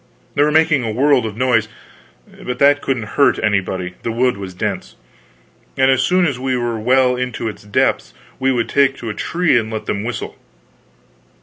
They 0.33 0.41
were 0.41 0.51
making 0.51 0.83
a 0.83 0.91
world 0.91 1.27
of 1.27 1.37
noise, 1.37 1.67
but 2.43 2.57
that 2.57 2.81
couldn't 2.81 3.03
hurt 3.21 3.37
anybody; 3.43 3.93
the 4.01 4.11
wood 4.11 4.35
was 4.35 4.55
dense, 4.55 4.95
and 5.77 5.91
as 5.91 6.01
soon 6.01 6.25
as 6.25 6.39
we 6.39 6.57
were 6.57 6.79
well 6.79 7.15
into 7.15 7.47
its 7.47 7.61
depths 7.61 8.11
we 8.39 8.51
would 8.51 8.67
take 8.67 8.97
to 8.97 9.11
a 9.11 9.13
tree 9.13 9.55
and 9.59 9.71
let 9.71 9.85
them 9.85 10.03
whistle. 10.03 10.37